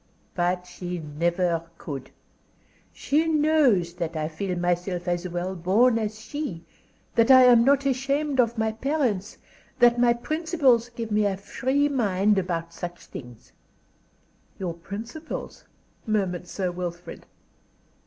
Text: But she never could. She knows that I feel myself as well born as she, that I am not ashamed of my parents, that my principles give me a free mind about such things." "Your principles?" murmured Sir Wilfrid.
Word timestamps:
But 0.33 0.65
she 0.65 0.97
never 0.97 1.61
could. 1.77 2.09
She 2.91 3.27
knows 3.27 3.93
that 3.93 4.15
I 4.15 4.29
feel 4.29 4.57
myself 4.57 5.07
as 5.07 5.29
well 5.29 5.53
born 5.55 5.99
as 5.99 6.17
she, 6.19 6.65
that 7.13 7.29
I 7.29 7.43
am 7.43 7.63
not 7.63 7.85
ashamed 7.85 8.39
of 8.39 8.57
my 8.57 8.71
parents, 8.71 9.37
that 9.77 9.99
my 9.99 10.13
principles 10.13 10.89
give 10.89 11.11
me 11.11 11.27
a 11.27 11.37
free 11.37 11.87
mind 11.87 12.39
about 12.39 12.73
such 12.73 13.05
things." 13.05 13.51
"Your 14.57 14.73
principles?" 14.73 15.65
murmured 16.07 16.47
Sir 16.47 16.71
Wilfrid. 16.71 17.27